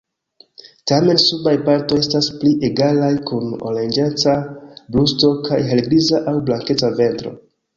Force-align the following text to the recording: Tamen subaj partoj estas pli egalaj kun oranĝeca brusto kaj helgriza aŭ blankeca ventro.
Tamen 0.91 1.19
subaj 1.23 1.53
partoj 1.67 1.99
estas 2.03 2.29
pli 2.39 2.53
egalaj 2.71 3.11
kun 3.33 3.53
oranĝeca 3.73 4.35
brusto 4.97 5.31
kaj 5.49 5.61
helgriza 5.71 6.25
aŭ 6.33 6.39
blankeca 6.49 6.91
ventro. 7.03 7.37